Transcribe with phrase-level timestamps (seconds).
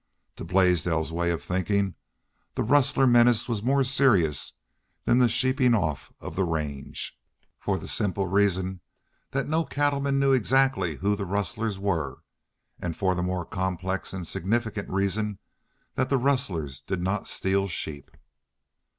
[0.37, 1.93] To Blaisdell's way of thinking
[2.55, 4.53] the rustler menace was more serious
[5.05, 7.19] than the sheeping off of the range,
[7.59, 8.79] for the simple reason
[9.29, 12.23] that no cattleman knew exactly who the rustlers were
[12.79, 15.37] and for the more complex and significant reason
[15.93, 18.09] that the rustlers did not steal sheep.